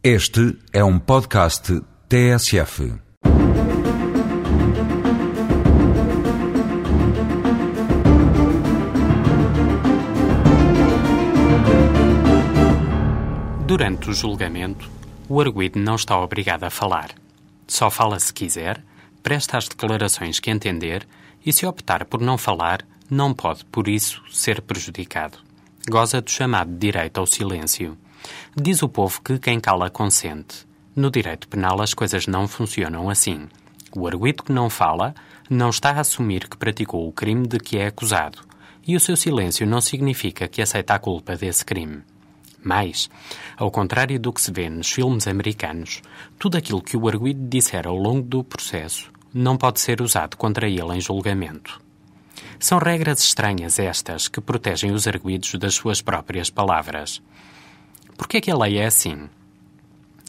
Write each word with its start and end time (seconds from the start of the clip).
Este 0.00 0.56
é 0.72 0.84
um 0.84 0.96
podcast 0.96 1.82
TSF. 2.08 2.94
Durante 13.66 14.10
o 14.10 14.14
julgamento, 14.14 14.88
o 15.28 15.40
arguido 15.40 15.80
não 15.80 15.96
está 15.96 16.16
obrigado 16.16 16.62
a 16.62 16.70
falar. 16.70 17.10
Só 17.66 17.90
fala 17.90 18.20
se 18.20 18.32
quiser, 18.32 18.80
presta 19.20 19.58
as 19.58 19.66
declarações 19.66 20.38
que 20.38 20.48
entender 20.48 21.08
e, 21.44 21.52
se 21.52 21.66
optar 21.66 22.04
por 22.04 22.20
não 22.20 22.38
falar, 22.38 22.86
não 23.10 23.34
pode, 23.34 23.64
por 23.64 23.88
isso, 23.88 24.22
ser 24.30 24.62
prejudicado. 24.62 25.38
Goza 25.90 26.20
do 26.20 26.30
chamado 26.30 26.70
direito 26.78 27.18
ao 27.18 27.26
silêncio. 27.26 27.98
Diz 28.56 28.82
o 28.82 28.88
povo 28.88 29.20
que 29.22 29.38
quem 29.38 29.60
cala 29.60 29.90
consente. 29.90 30.66
No 30.94 31.10
direito 31.10 31.48
penal 31.48 31.80
as 31.80 31.94
coisas 31.94 32.26
não 32.26 32.48
funcionam 32.48 33.08
assim. 33.08 33.48
O 33.94 34.06
arguido 34.06 34.42
que 34.42 34.52
não 34.52 34.68
fala 34.68 35.14
não 35.48 35.70
está 35.70 35.90
a 35.90 36.00
assumir 36.00 36.48
que 36.48 36.56
praticou 36.56 37.08
o 37.08 37.12
crime 37.12 37.46
de 37.46 37.58
que 37.58 37.78
é 37.78 37.86
acusado, 37.86 38.38
e 38.86 38.96
o 38.96 39.00
seu 39.00 39.16
silêncio 39.16 39.66
não 39.66 39.80
significa 39.80 40.48
que 40.48 40.60
aceita 40.60 40.94
a 40.94 40.98
culpa 40.98 41.36
desse 41.36 41.64
crime. 41.64 42.02
Mais, 42.62 43.08
ao 43.56 43.70
contrário 43.70 44.18
do 44.18 44.32
que 44.32 44.40
se 44.40 44.50
vê 44.50 44.68
nos 44.68 44.90
filmes 44.90 45.26
americanos, 45.26 46.02
tudo 46.38 46.58
aquilo 46.58 46.82
que 46.82 46.96
o 46.96 47.08
arguido 47.08 47.48
disser 47.48 47.86
ao 47.86 47.96
longo 47.96 48.22
do 48.22 48.42
processo 48.42 49.10
não 49.32 49.56
pode 49.56 49.80
ser 49.80 50.02
usado 50.02 50.36
contra 50.36 50.68
ele 50.68 50.94
em 50.94 51.00
julgamento. 51.00 51.80
São 52.58 52.78
regras 52.78 53.20
estranhas 53.20 53.78
estas 53.78 54.26
que 54.26 54.40
protegem 54.40 54.90
os 54.90 55.06
arguidos 55.06 55.54
das 55.54 55.74
suas 55.74 56.02
próprias 56.02 56.50
palavras. 56.50 57.22
Por 58.18 58.26
que 58.26 58.38
é 58.38 58.40
que 58.40 58.50
a 58.50 58.56
lei 58.56 58.78
é 58.78 58.86
assim? 58.86 59.30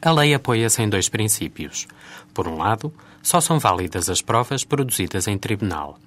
A 0.00 0.12
lei 0.12 0.32
apoia-se 0.32 0.80
em 0.80 0.88
dois 0.88 1.08
princípios. 1.08 1.88
Por 2.32 2.46
um 2.46 2.56
lado, 2.56 2.94
só 3.20 3.40
são 3.40 3.58
válidas 3.58 4.08
as 4.08 4.22
provas 4.22 4.62
produzidas 4.62 5.26
em 5.26 5.36
tribunal. 5.36 5.98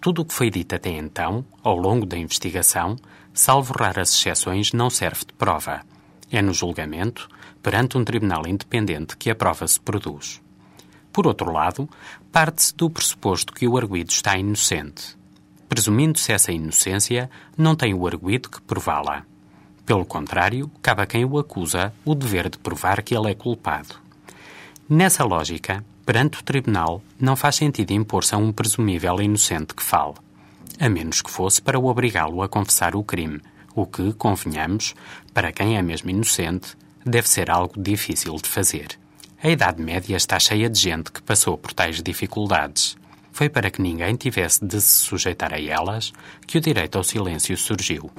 Tudo 0.00 0.22
o 0.22 0.24
que 0.24 0.32
foi 0.32 0.48
dito 0.48 0.74
até 0.74 0.88
então, 0.88 1.44
ao 1.62 1.76
longo 1.76 2.06
da 2.06 2.16
investigação, 2.16 2.96
salvo 3.34 3.74
raras 3.78 4.10
exceções, 4.10 4.72
não 4.72 4.88
serve 4.88 5.26
de 5.26 5.34
prova. 5.34 5.82
É 6.32 6.40
no 6.40 6.54
julgamento, 6.54 7.28
perante 7.62 7.98
um 7.98 8.04
tribunal 8.04 8.46
independente, 8.46 9.14
que 9.14 9.30
a 9.30 9.34
prova 9.34 9.68
se 9.68 9.78
produz. 9.78 10.40
Por 11.12 11.26
outro 11.26 11.52
lado, 11.52 11.88
parte-se 12.32 12.74
do 12.74 12.88
pressuposto 12.88 13.52
que 13.52 13.68
o 13.68 13.76
arguido 13.76 14.10
está 14.10 14.38
inocente. 14.38 15.14
Presumindo-se 15.68 16.32
essa 16.32 16.52
inocência, 16.52 17.30
não 17.54 17.76
tem 17.76 17.92
o 17.92 18.06
arguido 18.06 18.48
que 18.48 18.62
prová-la. 18.62 19.26
Pelo 19.88 20.04
contrário, 20.04 20.70
cabe 20.82 21.00
a 21.00 21.06
quem 21.06 21.24
o 21.24 21.38
acusa 21.38 21.94
o 22.04 22.14
dever 22.14 22.50
de 22.50 22.58
provar 22.58 23.00
que 23.00 23.16
ele 23.16 23.30
é 23.30 23.34
culpado. 23.34 23.94
Nessa 24.86 25.24
lógica, 25.24 25.82
perante 26.04 26.38
o 26.38 26.44
tribunal, 26.44 27.02
não 27.18 27.34
faz 27.34 27.56
sentido 27.56 27.92
impor-se 27.92 28.34
a 28.34 28.38
um 28.38 28.52
presumível 28.52 29.18
inocente 29.22 29.74
que 29.74 29.82
fale, 29.82 30.12
a 30.78 30.90
menos 30.90 31.22
que 31.22 31.30
fosse 31.30 31.62
para 31.62 31.78
o 31.78 31.86
obrigá-lo 31.86 32.42
a 32.42 32.48
confessar 32.50 32.94
o 32.94 33.02
crime, 33.02 33.40
o 33.74 33.86
que, 33.86 34.12
convenhamos, 34.12 34.94
para 35.32 35.52
quem 35.52 35.78
é 35.78 35.80
mesmo 35.80 36.10
inocente, 36.10 36.76
deve 37.02 37.26
ser 37.26 37.50
algo 37.50 37.80
difícil 37.80 38.36
de 38.36 38.46
fazer. 38.46 38.88
A 39.42 39.48
Idade 39.48 39.80
Média 39.80 40.18
está 40.18 40.38
cheia 40.38 40.68
de 40.68 40.78
gente 40.78 41.10
que 41.10 41.22
passou 41.22 41.56
por 41.56 41.72
tais 41.72 42.02
dificuldades. 42.02 42.94
Foi 43.32 43.48
para 43.48 43.70
que 43.70 43.80
ninguém 43.80 44.16
tivesse 44.16 44.62
de 44.62 44.82
se 44.82 45.06
sujeitar 45.06 45.54
a 45.54 45.58
elas 45.58 46.12
que 46.46 46.58
o 46.58 46.60
direito 46.60 46.98
ao 46.98 47.04
silêncio 47.04 47.56
surgiu. 47.56 48.10